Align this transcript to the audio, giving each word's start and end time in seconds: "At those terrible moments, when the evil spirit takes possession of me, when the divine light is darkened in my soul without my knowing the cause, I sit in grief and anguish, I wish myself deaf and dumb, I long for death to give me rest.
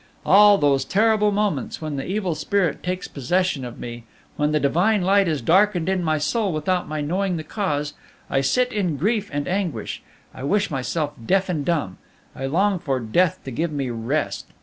"At 0.25 0.61
those 0.61 0.83
terrible 0.83 1.29
moments, 1.31 1.79
when 1.79 1.95
the 1.95 2.03
evil 2.07 2.33
spirit 2.33 2.81
takes 2.81 3.07
possession 3.07 3.63
of 3.63 3.77
me, 3.79 4.05
when 4.35 4.51
the 4.51 4.59
divine 4.59 5.03
light 5.03 5.27
is 5.27 5.43
darkened 5.43 5.87
in 5.87 6.03
my 6.03 6.17
soul 6.17 6.51
without 6.51 6.87
my 6.87 7.01
knowing 7.01 7.37
the 7.37 7.43
cause, 7.43 7.93
I 8.27 8.41
sit 8.41 8.73
in 8.73 8.97
grief 8.97 9.29
and 9.31 9.47
anguish, 9.47 10.01
I 10.33 10.41
wish 10.41 10.71
myself 10.71 11.13
deaf 11.23 11.49
and 11.49 11.63
dumb, 11.63 11.99
I 12.35 12.47
long 12.47 12.79
for 12.79 12.99
death 12.99 13.43
to 13.43 13.51
give 13.51 13.71
me 13.71 13.91
rest. 13.91 14.47